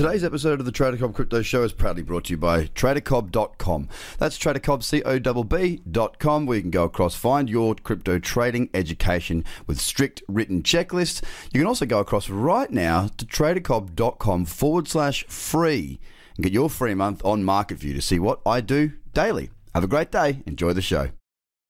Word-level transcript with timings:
Today's 0.00 0.24
episode 0.24 0.60
of 0.60 0.64
the 0.64 0.72
Trader 0.72 0.96
Cobb 0.96 1.14
Crypto 1.14 1.42
Show 1.42 1.62
is 1.62 1.74
proudly 1.74 2.02
brought 2.02 2.24
to 2.24 2.30
you 2.30 2.38
by 2.38 2.68
TraderCobb.com. 2.68 3.86
That's 4.16 4.38
TraderCobb.com, 4.38 6.46
where 6.46 6.56
you 6.56 6.62
can 6.62 6.70
go 6.70 6.84
across, 6.84 7.14
find 7.14 7.50
your 7.50 7.74
crypto 7.74 8.18
trading 8.18 8.70
education 8.72 9.44
with 9.66 9.78
strict 9.78 10.22
written 10.26 10.62
checklists. 10.62 11.22
You 11.52 11.60
can 11.60 11.66
also 11.66 11.84
go 11.84 11.98
across 11.98 12.30
right 12.30 12.70
now 12.70 13.10
to 13.18 13.26
TraderCobb.com 13.26 14.46
forward 14.46 14.88
slash 14.88 15.26
free 15.26 16.00
and 16.34 16.44
get 16.44 16.54
your 16.54 16.70
free 16.70 16.94
month 16.94 17.22
on 17.22 17.44
MarketView 17.44 17.94
to 17.94 18.00
see 18.00 18.18
what 18.18 18.40
I 18.46 18.62
do 18.62 18.92
daily. 19.12 19.50
Have 19.74 19.84
a 19.84 19.86
great 19.86 20.10
day. 20.10 20.42
Enjoy 20.46 20.72
the 20.72 20.80
show. 20.80 21.10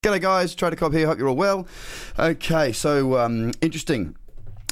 G'day, 0.05 0.20
guys. 0.20 0.55
Trader 0.55 0.77
Cobb 0.77 0.94
here. 0.94 1.09
Hope 1.09 1.19
you're 1.19 1.28
all 1.28 1.34
well. 1.34 1.67
Okay, 2.19 2.72
so 2.72 3.19
um, 3.19 3.53
interesting 3.61 4.17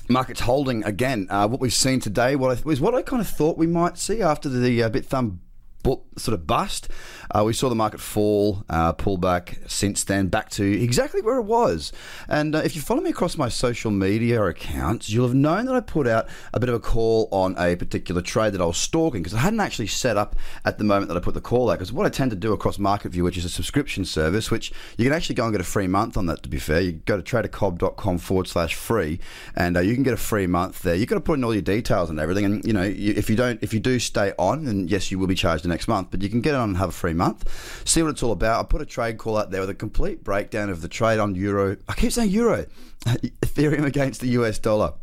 markets 0.09 0.41
holding 0.41 0.84
again. 0.84 1.27
Uh, 1.31 1.47
what 1.47 1.61
we've 1.61 1.73
seen 1.73 2.01
today 2.01 2.37
what 2.37 2.59
I, 2.59 2.61
was 2.62 2.81
what 2.81 2.95
I 2.95 3.03
kind 3.03 3.20
of 3.20 3.28
thought 3.28 3.59
we 3.59 3.67
might 3.67 3.98
see 3.98 4.23
after 4.23 4.48
the 4.48 4.83
uh, 4.83 4.91
Bithumb 4.91 5.39
sort 5.84 6.34
of 6.34 6.47
bust. 6.47 6.89
Uh, 7.31 7.45
we 7.45 7.53
saw 7.53 7.69
the 7.69 7.75
market 7.75 8.01
fall, 8.01 8.65
uh, 8.69 8.93
pull 8.93 9.17
back 9.17 9.59
since 9.67 10.05
then, 10.05 10.29
back 10.29 10.48
to 10.51 10.65
exactly 10.65 11.21
where 11.21 11.37
it 11.37 11.43
was. 11.43 11.93
And 12.29 12.55
uh, 12.55 12.59
if 12.59 12.75
you 12.75 12.83
follow 12.83 13.01
me 13.01 13.11
across 13.11 13.37
my 13.37 13.48
social 13.48 13.91
media 13.91 14.43
accounts, 14.43 15.11
you'll 15.11 15.27
have 15.27 15.34
known 15.34 15.67
that 15.67 15.75
I 15.75 15.81
put 15.81 16.06
out 16.06 16.29
a 16.53 16.61
bit 16.61 16.69
of 16.69 16.75
a 16.75 16.81
call 16.81 17.29
on 17.31 17.56
a 17.59 17.77
particular 17.77 18.23
trade 18.23 18.55
that 18.55 18.61
I 18.61 18.67
was 18.67 18.79
stalking 18.79 19.23
because 19.23 19.34
I 19.34 19.41
hadn't 19.41 19.61
actually 19.61 19.89
set 19.89 20.17
up 20.17 20.37
at 20.65 20.79
the 20.79 20.84
moment 20.84 21.09
that 21.09 21.17
I 21.17 21.21
put 21.21 21.34
the 21.34 21.41
call 21.41 21.71
out. 21.71 21.79
Because 21.79 21.93
what 21.93 22.06
I 22.06 22.11
tend 22.11 22.31
to 22.31 22.37
do 22.37 22.53
across 22.53 22.79
MarketView, 22.79 23.23
which 23.23 23.37
is 23.37 23.45
a 23.45 23.51
subscription 23.51 24.05
service, 24.05 24.51
which 24.51 24.73
you 24.97 25.05
can 25.05 25.12
actually 25.12 25.34
go 25.34 25.45
and 25.45 25.53
get 25.53 25.61
a 25.61 25.65
free 25.65 25.87
month 25.87 26.17
on 26.17 26.27
that, 26.27 26.43
to 26.43 26.49
be 26.49 26.59
fair. 26.59 26.81
You 26.81 26.93
go 26.93 27.21
to 27.21 27.23
tradercobb.com 27.23 28.19
forward 28.19 28.49
slash 28.49 28.75
free 28.75 29.21
and 29.55 29.77
uh, 29.77 29.81
you 29.81 29.95
can 29.95 30.03
get 30.03 30.15
a 30.15 30.19
free 30.19 30.47
month 30.47 30.83
there. 30.83 30.95
You've 30.95 31.09
got 31.09 31.17
to 31.17 31.21
put 31.21 31.39
in 31.39 31.45
all 31.45 31.53
your 31.53 31.62
details 31.62 32.11
and 32.11 32.19
everything. 32.19 32.45
And, 32.45 32.65
you 32.65 32.73
know, 32.73 32.84
you, 32.84 33.15
if 33.17 33.29
you 33.29 33.37
don't, 33.37 33.62
if 33.62 33.75
you 33.75 33.81
do 33.81 33.99
stay 33.99 34.33
on, 34.39 34.65
then 34.65 34.89
yes, 34.89 35.11
you 35.11 35.19
will 35.19 35.27
be 35.27 35.34
charged 35.34 35.65
next 35.69 35.88
month, 35.88 36.08
but 36.11 36.22
you 36.22 36.28
can 36.28 36.41
get 36.41 36.55
on 36.55 36.70
and 36.70 36.78
have 36.78 36.88
a 36.88 36.92
free 36.92 37.14
month. 37.14 37.48
See 37.86 38.02
what 38.02 38.11
it's 38.11 38.22
all 38.22 38.33
about. 38.33 38.61
I 38.61 38.69
put 38.69 38.83
a 38.83 38.86
trade 38.86 39.19
call 39.19 39.36
out 39.36 39.50
there 39.50 39.61
with 39.61 39.70
a 39.70 39.75
complete 39.75 40.25
breakdown 40.25 40.70
of 40.70 40.83
the 40.83 40.88
trade 40.88 41.19
on 41.19 41.34
euro. 41.34 41.77
I 41.88 41.94
keep 41.94 42.12
saying 42.12 42.30
euro, 42.30 42.66
Ethereum 43.05 43.84
against 43.84 44.20
the 44.20 44.28
US 44.28 44.58
dollar. 44.58 44.94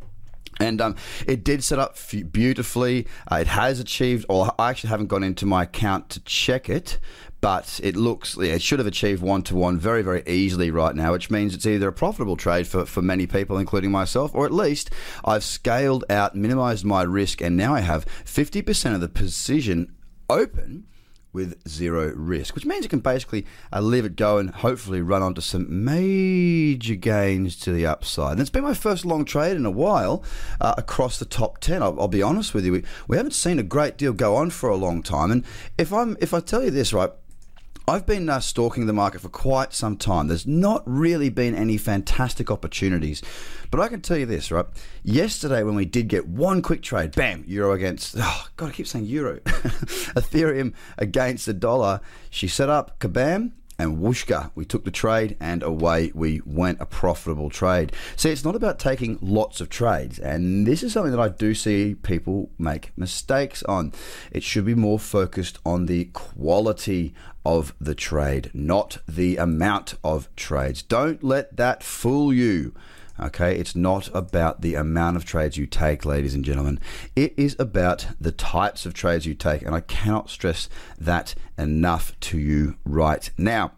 And 0.60 0.80
um, 0.80 0.96
it 1.28 1.44
did 1.44 1.64
set 1.64 1.80
up 1.80 1.98
beautifully. 2.32 3.08
Uh, 3.30 3.38
it 3.38 3.48
has 3.48 3.80
achieved, 3.80 4.26
or 4.30 4.54
I 4.58 4.70
actually 4.70 4.90
haven't 4.90 5.08
gone 5.08 5.24
into 5.24 5.46
my 5.46 5.64
account 5.64 6.10
to 6.12 6.22
check 6.22 6.70
it, 6.70 6.98
but 7.42 7.80
it 7.84 7.96
looks, 7.96 8.38
yeah, 8.40 8.54
it 8.54 8.62
should 8.62 8.80
have 8.80 8.88
achieved 8.88 9.22
one 9.22 9.44
to 9.44 9.56
one 9.56 9.78
very, 9.78 10.02
very 10.02 10.24
easily 10.26 10.72
right 10.72 10.96
now, 10.96 11.12
which 11.12 11.30
means 11.30 11.54
it's 11.54 11.66
either 11.66 11.90
a 11.90 11.94
profitable 11.94 12.38
trade 12.38 12.68
for, 12.68 12.86
for 12.86 13.02
many 13.02 13.28
people, 13.28 13.58
including 13.58 13.92
myself, 13.92 14.34
or 14.34 14.46
at 14.46 14.54
least 14.54 14.90
I've 15.24 15.44
scaled 15.44 16.06
out, 16.10 16.36
minimized 16.36 16.86
my 16.86 17.04
risk, 17.04 17.42
and 17.42 17.58
now 17.58 17.76
I 17.76 17.82
have 17.82 18.06
50% 18.24 18.96
of 18.96 19.02
the 19.02 19.10
position 19.10 19.95
open 20.30 20.88
with 21.34 21.68
zero 21.68 22.14
risk, 22.16 22.56
which 22.56 22.66
means 22.66 22.84
you 22.84 22.90
can 22.90 23.02
basically 23.02 23.46
uh, 23.74 23.82
leave 23.82 24.06
it 24.06 24.16
go 24.16 24.38
and 24.38 24.50
hopefully 24.52 25.02
run 25.02 25.22
onto 25.22 25.42
some 25.42 25.84
major 25.84 26.96
gains 26.96 27.58
to 27.60 27.74
the 27.74 27.86
upside. 27.86 28.32
And 28.32 28.42
it's 28.42 28.50
been 28.50 28.64
my 28.64 28.74
first 28.74 29.06
long 29.06 29.26
trade 29.26 29.58
in 29.58 29.66
a 29.66 29.72
while 29.72 30.24
uh, 30.62 30.76
across 30.78 31.20
the 31.20 31.26
top 31.26 31.60
ten. 31.60 31.84
I'll, 31.84 32.00
I'll 32.00 32.08
be 32.08 32.24
honest 32.24 32.54
with 32.54 32.66
you, 32.66 32.72
we, 32.72 32.84
we 33.10 33.18
haven't 33.18 33.34
seen 33.34 33.60
a 33.60 33.64
great 33.64 33.98
deal 33.98 34.14
go 34.14 34.38
on 34.38 34.50
for 34.50 34.70
a 34.70 34.78
long 34.78 35.04
time. 35.04 35.30
And 35.30 35.44
if 35.78 35.92
I'm 35.92 36.16
if 36.22 36.34
I 36.34 36.40
tell 36.40 36.64
you 36.64 36.72
this 36.72 36.94
right. 36.94 37.12
I've 37.88 38.08
been 38.08 38.28
uh, 38.30 38.40
stalking 38.40 38.88
the 38.88 38.94
market 38.94 39.22
for 39.22 39.30
quite 39.30 39.72
some 39.72 39.96
time. 39.96 40.28
There's 40.28 40.48
not 40.48 40.82
really 40.88 41.30
been 41.30 41.54
any 41.54 41.78
fantastic 41.78 42.50
opportunities. 42.50 43.22
But 43.70 43.80
I 43.80 43.90
can 43.90 44.02
tell 44.02 44.18
you 44.18 44.26
this, 44.26 44.52
right? 44.52 44.66
Yesterday, 45.04 45.62
when 45.62 45.76
we 45.76 45.86
did 45.86 46.08
get 46.08 46.28
one 46.28 46.64
quick 46.64 46.82
trade, 46.82 47.12
bam, 47.12 47.44
euro 47.46 47.74
against, 47.74 48.16
oh, 48.18 48.48
God, 48.58 48.70
I 48.70 48.72
keep 48.72 48.88
saying 48.88 49.06
euro, 49.06 49.40
Ethereum 50.16 50.74
against 50.98 51.46
the 51.46 51.54
dollar, 51.54 52.02
she 52.32 52.48
set 52.48 52.70
up, 52.70 53.00
kabam, 53.00 53.52
and 53.78 53.98
whooshka, 53.98 54.52
we 54.56 54.66
took 54.66 54.86
the 54.86 54.92
trade 54.92 55.36
and 55.40 55.64
away 55.64 56.12
we 56.14 56.42
went. 56.46 56.82
A 56.82 56.86
profitable 56.86 57.50
trade. 57.50 57.92
See, 58.16 58.30
it's 58.30 58.44
not 58.44 58.56
about 58.56 58.80
taking 58.80 59.18
lots 59.22 59.62
of 59.62 59.70
trades, 59.70 60.20
and 60.20 60.66
this 60.66 60.84
is 60.84 60.94
something 60.94 61.12
that 61.12 61.20
I 61.20 61.30
do 61.30 61.54
see 61.54 61.96
people 61.96 62.50
make 62.58 62.92
mistakes 62.98 63.64
on. 63.64 63.94
It 64.32 64.44
should 64.44 64.66
be 64.66 64.76
more 64.76 65.00
focused 65.00 65.60
on 65.66 65.86
the 65.86 66.06
quality 66.06 67.14
of 67.46 67.74
the 67.80 67.96
trade, 67.96 68.50
not 68.54 68.98
the 69.08 69.38
amount 69.38 69.96
of 70.04 70.34
trades. 70.36 70.82
Don't 70.82 71.24
let 71.24 71.58
that 71.58 71.84
fool 71.84 72.34
you. 72.34 72.74
Okay, 73.18 73.58
it's 73.58 73.76
not 73.76 74.14
about 74.14 74.62
the 74.62 74.76
amount 74.76 75.16
of 75.16 75.24
trades 75.24 75.56
you 75.56 75.66
take, 75.66 76.04
ladies 76.04 76.34
and 76.34 76.44
gentlemen. 76.44 76.80
It 77.16 77.34
is 77.38 77.56
about 77.58 78.08
the 78.20 78.34
types 78.34 78.86
of 78.86 78.94
trades 78.94 79.26
you 79.26 79.34
take, 79.34 79.62
and 79.62 79.74
I 79.74 79.80
cannot 79.80 80.30
stress 80.30 80.68
that 80.98 81.34
enough 81.58 82.20
to 82.22 82.38
you 82.38 82.76
right 82.84 83.30
now. 83.38 83.72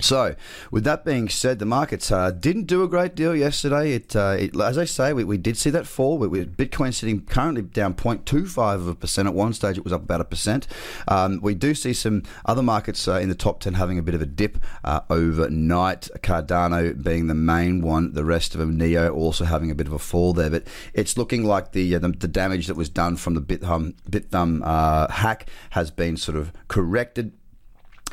So, 0.00 0.34
with 0.70 0.84
that 0.84 1.04
being 1.04 1.28
said, 1.28 1.58
the 1.58 1.66
markets 1.66 2.10
uh, 2.10 2.30
didn't 2.30 2.64
do 2.64 2.82
a 2.82 2.88
great 2.88 3.14
deal 3.14 3.34
yesterday. 3.34 3.92
It, 3.92 4.16
uh, 4.16 4.36
it 4.38 4.58
as 4.60 4.78
I 4.78 4.84
say, 4.84 5.12
we, 5.12 5.24
we, 5.24 5.38
did 5.38 5.56
see 5.56 5.70
that 5.70 5.86
fall. 5.86 6.18
We, 6.18 6.28
we, 6.28 6.44
Bitcoin 6.46 6.94
sitting 6.94 7.24
currently 7.24 7.62
down 7.62 7.94
0.25 7.94 8.74
of 8.74 8.88
a 8.88 8.94
percent. 8.94 9.28
At 9.28 9.34
one 9.34 9.52
stage, 9.52 9.78
it 9.78 9.84
was 9.84 9.92
up 9.92 10.02
about 10.02 10.20
a 10.20 10.24
percent. 10.24 10.66
Um, 11.08 11.40
we 11.42 11.54
do 11.54 11.74
see 11.74 11.92
some 11.92 12.22
other 12.44 12.62
markets 12.62 13.06
uh, 13.06 13.14
in 13.14 13.28
the 13.28 13.34
top 13.34 13.60
10 13.60 13.74
having 13.74 13.98
a 13.98 14.02
bit 14.02 14.14
of 14.14 14.22
a 14.22 14.26
dip 14.26 14.58
uh, 14.84 15.00
overnight. 15.10 16.08
Cardano 16.22 17.00
being 17.02 17.26
the 17.26 17.34
main 17.34 17.80
one. 17.80 18.12
The 18.14 18.24
rest 18.24 18.54
of 18.54 18.60
them, 18.60 18.76
Neo, 18.76 19.12
also 19.12 19.44
having 19.44 19.70
a 19.70 19.74
bit 19.74 19.86
of 19.86 19.92
a 19.92 19.98
fall 19.98 20.32
there. 20.32 20.50
But 20.50 20.66
it's 20.94 21.16
looking 21.16 21.44
like 21.44 21.72
the 21.72 21.94
uh, 21.94 21.98
the, 21.98 22.08
the, 22.08 22.28
damage 22.30 22.68
that 22.68 22.76
was 22.76 22.88
done 22.88 23.16
from 23.16 23.34
the 23.34 23.40
Bithumb, 23.40 23.94
Bithumb 24.08 24.62
uh, 24.64 25.10
hack 25.10 25.48
has 25.70 25.90
been 25.90 26.16
sort 26.16 26.38
of 26.38 26.52
corrected. 26.68 27.32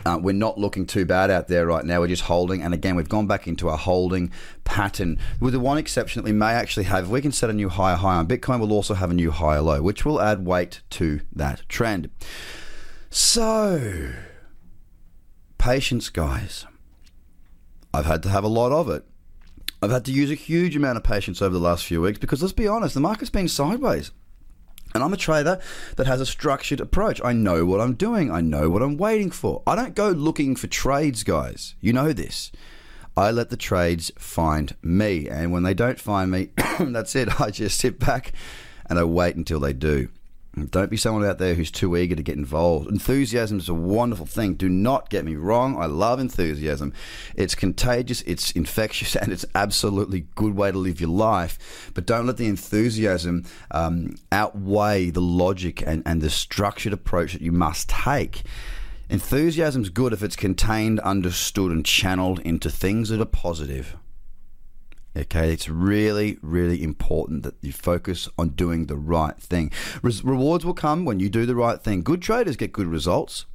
Uh, 0.06 0.18
we're 0.22 0.32
not 0.32 0.58
looking 0.58 0.86
too 0.86 1.06
bad 1.06 1.30
out 1.30 1.48
there 1.48 1.66
right 1.66 1.84
now. 1.84 2.00
We're 2.00 2.08
just 2.08 2.24
holding. 2.24 2.62
And 2.62 2.74
again, 2.74 2.96
we've 2.96 3.10
gone 3.10 3.28
back 3.28 3.48
into 3.48 3.70
a 3.70 3.76
holding 3.76 4.32
pattern 4.64 5.20
with 5.40 5.54
the 5.54 5.60
one 5.60 5.78
exception 5.78 6.22
that 6.22 6.30
we 6.30 6.38
may 6.38 6.52
actually 6.52 6.86
have. 6.86 7.06
If 7.06 7.10
we 7.10 7.22
can 7.22 7.32
set 7.32 7.50
a 7.50 7.54
new 7.54 7.70
higher 7.70 7.96
high 7.96 8.16
on 8.16 8.28
Bitcoin, 8.28 8.60
we'll 8.60 8.74
also 8.74 8.94
have 8.94 9.12
a 9.12 9.16
new 9.16 9.32
higher 9.32 9.62
low, 9.62 9.82
which 9.82 10.06
will 10.06 10.22
add 10.22 10.46
weight 10.46 10.82
to 10.92 11.22
that 11.34 11.68
trend. 11.68 12.10
So, 13.10 14.12
patience, 15.58 16.10
guys. 16.10 16.66
I've 17.94 18.06
had 18.06 18.22
to 18.24 18.30
have 18.30 18.44
a 18.44 18.50
lot 18.50 18.72
of 18.72 18.90
it. 18.90 19.06
I've 19.82 19.92
had 19.92 20.06
to 20.06 20.12
use 20.12 20.32
a 20.32 20.36
huge 20.36 20.76
amount 20.76 20.98
of 20.98 21.04
patience 21.04 21.42
over 21.42 21.54
the 21.54 21.60
last 21.60 21.86
few 21.86 22.02
weeks 22.02 22.20
because 22.20 22.42
let's 22.42 22.54
be 22.54 22.68
honest, 22.68 22.94
the 22.94 23.00
market's 23.00 23.30
been 23.30 23.48
sideways. 23.48 24.12
And 24.98 25.04
I'm 25.04 25.14
a 25.14 25.18
trader 25.18 25.60
that 25.96 26.08
has 26.08 26.20
a 26.20 26.26
structured 26.26 26.80
approach. 26.80 27.22
I 27.24 27.32
know 27.32 27.68
what 27.68 27.80
I'm 27.80 27.94
doing. 27.94 28.32
I 28.32 28.42
know 28.42 28.68
what 28.68 28.82
I'm 28.82 28.98
waiting 28.98 29.30
for. 29.30 29.62
I 29.68 29.76
don't 29.76 29.94
go 29.94 30.10
looking 30.10 30.56
for 30.56 30.66
trades, 30.66 31.22
guys. 31.22 31.76
You 31.80 31.94
know 31.94 32.14
this. 32.14 32.52
I 33.16 33.30
let 33.30 33.52
the 33.52 33.58
trades 33.58 34.12
find 34.18 34.76
me. 34.82 35.30
And 35.30 35.52
when 35.52 35.62
they 35.62 35.76
don't 35.76 36.00
find 36.00 36.32
me, 36.32 36.50
that's 36.80 37.16
it. 37.16 37.40
I 37.40 37.52
just 37.52 37.80
sit 37.80 38.00
back 38.00 38.34
and 38.90 38.98
I 38.98 39.04
wait 39.04 39.36
until 39.36 39.60
they 39.60 39.72
do. 39.72 40.10
Don't 40.66 40.90
be 40.90 40.98
someone 40.98 41.24
out 41.24 41.38
there 41.38 41.54
who's 41.54 41.70
too 41.70 41.96
eager 41.96 42.16
to 42.16 42.24
get 42.24 42.36
involved. 42.36 42.90
Enthusiasm 42.90 43.60
is 43.60 43.70
a 43.70 43.76
wonderful 43.76 44.26
thing. 44.26 44.56
Do 44.56 44.68
not 44.68 45.10
get 45.10 45.24
me 45.24 45.36
wrong. 45.36 45.78
I 45.78 45.86
love 45.86 46.20
enthusiasm. 46.20 46.94
It's 47.36 47.54
contagious, 47.54 48.22
it's 48.24 48.52
infectious, 48.52 49.16
and 49.16 49.32
it's 49.32 49.46
absolutely 49.54 50.28
good 50.36 50.56
way 50.56 50.72
to 50.72 50.78
live 50.78 51.00
your 51.00 51.12
life. 51.12 51.92
But 51.94 52.08
don't 52.08 52.26
let 52.26 52.38
the 52.38 52.48
enthusiasm 52.48 53.46
um, 53.70 54.16
outweigh 54.32 55.12
the 55.12 55.22
logic 55.22 55.84
and, 55.86 56.02
and 56.06 56.22
the 56.22 56.30
structured 56.30 56.94
approach 56.94 57.34
that 57.34 57.42
you 57.42 57.52
must 57.52 57.90
take. 57.90 58.42
Enthusiasm's 59.10 59.90
good 59.90 60.12
if 60.12 60.24
it's 60.24 60.36
contained, 60.36 61.00
understood, 61.02 61.72
and 61.72 61.86
channeled 61.86 62.40
into 62.40 62.70
things 62.70 63.10
that 63.10 63.22
are 63.22 63.26
positive. 63.26 63.96
Okay, 65.18 65.52
it's 65.52 65.68
really, 65.68 66.38
really 66.44 66.84
important 66.84 67.42
that 67.42 67.56
you 67.62 67.72
focus 67.72 68.30
on 68.38 68.50
doing 68.50 68.86
the 68.86 68.96
right 68.96 69.36
thing. 69.38 69.72
Res- 70.04 70.24
rewards 70.24 70.64
will 70.64 70.76
come 70.76 71.06
when 71.06 71.20
you 71.20 71.28
do 71.28 71.48
the 71.48 71.56
right 71.56 71.82
thing. 71.82 72.04
Good 72.04 72.22
traders 72.22 72.56
get 72.56 72.72
good 72.72 72.86
results. 72.86 73.46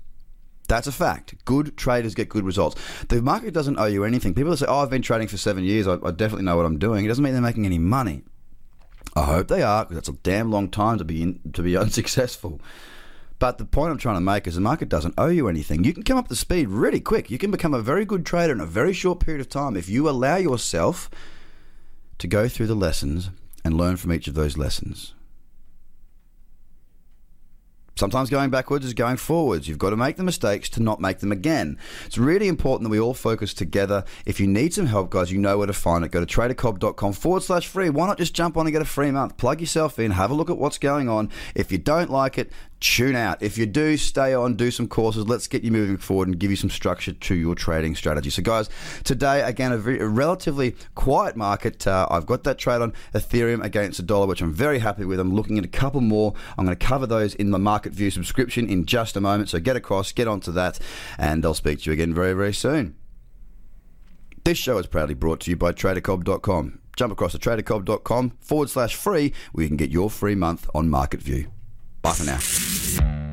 That's 0.66 0.88
a 0.88 0.92
fact. 0.92 1.36
Good 1.44 1.76
traders 1.76 2.16
get 2.16 2.28
good 2.28 2.44
results. 2.44 2.80
The 3.08 3.22
market 3.22 3.54
doesn't 3.54 3.78
owe 3.78 3.86
you 3.86 4.02
anything. 4.02 4.34
People 4.34 4.50
that 4.50 4.56
say, 4.56 4.66
"Oh, 4.68 4.80
I've 4.80 4.90
been 4.90 5.02
trading 5.02 5.28
for 5.28 5.36
seven 5.36 5.62
years. 5.62 5.86
I, 5.86 5.98
I 6.02 6.10
definitely 6.10 6.44
know 6.44 6.56
what 6.56 6.66
I'm 6.66 6.78
doing." 6.78 7.04
It 7.04 7.08
doesn't 7.08 7.22
mean 7.22 7.32
they're 7.32 7.42
making 7.42 7.66
any 7.66 7.78
money. 7.78 8.24
I 9.14 9.24
hope 9.24 9.46
they 9.46 9.62
are, 9.62 9.84
because 9.84 9.96
that's 9.96 10.08
a 10.08 10.20
damn 10.22 10.50
long 10.50 10.68
time 10.68 10.98
to 10.98 11.04
be 11.04 11.22
in, 11.22 11.40
to 11.52 11.62
be 11.62 11.76
unsuccessful. 11.84 12.60
But 13.38 13.58
the 13.58 13.64
point 13.64 13.92
I'm 13.92 13.98
trying 13.98 14.16
to 14.16 14.20
make 14.20 14.46
is 14.48 14.56
the 14.56 14.60
market 14.60 14.88
doesn't 14.88 15.14
owe 15.18 15.28
you 15.28 15.46
anything. 15.46 15.84
You 15.84 15.92
can 15.92 16.02
come 16.02 16.18
up 16.18 16.28
to 16.28 16.36
speed 16.36 16.68
really 16.68 17.00
quick. 17.00 17.30
You 17.30 17.38
can 17.38 17.50
become 17.50 17.74
a 17.74 17.82
very 17.82 18.04
good 18.04 18.24
trader 18.26 18.52
in 18.52 18.60
a 18.60 18.66
very 18.66 18.92
short 18.92 19.20
period 19.20 19.40
of 19.40 19.48
time 19.48 19.76
if 19.76 19.88
you 19.88 20.08
allow 20.08 20.36
yourself 20.36 21.10
to 22.22 22.28
go 22.28 22.46
through 22.46 22.68
the 22.68 22.76
lessons 22.76 23.30
and 23.64 23.76
learn 23.76 23.96
from 23.96 24.12
each 24.12 24.28
of 24.28 24.34
those 24.34 24.56
lessons. 24.56 25.12
Sometimes 27.96 28.30
going 28.30 28.48
backwards 28.48 28.86
is 28.86 28.94
going 28.94 29.16
forwards. 29.16 29.66
You've 29.66 29.78
got 29.78 29.90
to 29.90 29.96
make 29.96 30.16
the 30.16 30.22
mistakes 30.22 30.68
to 30.70 30.82
not 30.82 31.00
make 31.00 31.18
them 31.18 31.32
again. 31.32 31.78
It's 32.06 32.18
really 32.18 32.46
important 32.46 32.84
that 32.84 32.90
we 32.90 33.00
all 33.00 33.12
focus 33.12 33.52
together. 33.52 34.04
If 34.24 34.38
you 34.38 34.46
need 34.46 34.72
some 34.72 34.86
help, 34.86 35.10
guys, 35.10 35.32
you 35.32 35.38
know 35.38 35.58
where 35.58 35.66
to 35.66 35.72
find 35.72 36.04
it. 36.04 36.12
Go 36.12 36.24
to 36.24 36.26
tradercobb.com 36.26 37.12
forward 37.12 37.42
slash 37.42 37.66
free. 37.66 37.90
Why 37.90 38.06
not 38.06 38.18
just 38.18 38.34
jump 38.34 38.56
on 38.56 38.66
and 38.66 38.72
get 38.72 38.82
a 38.82 38.86
free 38.86 39.10
month? 39.10 39.36
Plug 39.36 39.60
yourself 39.60 39.98
in, 39.98 40.12
have 40.12 40.30
a 40.30 40.34
look 40.34 40.48
at 40.48 40.58
what's 40.58 40.78
going 40.78 41.08
on. 41.08 41.28
If 41.56 41.72
you 41.72 41.78
don't 41.78 42.08
like 42.08 42.38
it, 42.38 42.52
tune 42.82 43.14
out. 43.14 43.40
If 43.42 43.56
you 43.56 43.64
do, 43.64 43.96
stay 43.96 44.34
on, 44.34 44.56
do 44.56 44.70
some 44.70 44.88
courses. 44.88 45.26
Let's 45.26 45.46
get 45.46 45.62
you 45.62 45.70
moving 45.70 45.96
forward 45.96 46.28
and 46.28 46.38
give 46.38 46.50
you 46.50 46.56
some 46.56 46.68
structure 46.68 47.12
to 47.12 47.34
your 47.34 47.54
trading 47.54 47.94
strategy. 47.94 48.28
So, 48.28 48.42
guys, 48.42 48.68
today, 49.04 49.40
again, 49.42 49.72
a, 49.72 49.78
very, 49.78 50.00
a 50.00 50.06
relatively 50.06 50.74
quiet 50.94 51.36
market. 51.36 51.86
Uh, 51.86 52.06
I've 52.10 52.26
got 52.26 52.42
that 52.44 52.58
trade 52.58 52.82
on 52.82 52.92
Ethereum 53.14 53.64
against 53.64 53.98
the 53.98 54.02
dollar, 54.02 54.26
which 54.26 54.42
I'm 54.42 54.52
very 54.52 54.80
happy 54.80 55.04
with. 55.04 55.20
I'm 55.20 55.32
looking 55.32 55.58
at 55.58 55.64
a 55.64 55.68
couple 55.68 56.00
more. 56.00 56.34
I'm 56.58 56.66
going 56.66 56.76
to 56.76 56.86
cover 56.86 57.06
those 57.06 57.34
in 57.36 57.52
the 57.52 57.58
Market 57.58 57.92
View 57.92 58.10
subscription 58.10 58.68
in 58.68 58.84
just 58.84 59.16
a 59.16 59.20
moment. 59.20 59.48
So, 59.48 59.60
get 59.60 59.76
across, 59.76 60.12
get 60.12 60.26
onto 60.26 60.50
that, 60.52 60.78
and 61.18 61.44
I'll 61.44 61.54
speak 61.54 61.80
to 61.82 61.90
you 61.90 61.92
again 61.94 62.12
very, 62.12 62.34
very 62.34 62.52
soon. 62.52 62.96
This 64.44 64.58
show 64.58 64.76
is 64.78 64.88
proudly 64.88 65.14
brought 65.14 65.38
to 65.40 65.50
you 65.50 65.56
by 65.56 65.72
TraderCobb.com. 65.72 66.80
Jump 66.96 67.12
across 67.12 67.32
to 67.32 67.38
TraderCobb.com 67.38 68.32
forward 68.40 68.70
slash 68.70 68.96
free 68.96 69.32
where 69.52 69.62
you 69.62 69.68
can 69.68 69.76
get 69.76 69.90
your 69.90 70.10
free 70.10 70.34
month 70.34 70.68
on 70.74 70.90
Market 70.90 71.22
View. 71.22 71.46
Bye 72.02 72.12
for 72.12 72.24
now. 72.24 72.61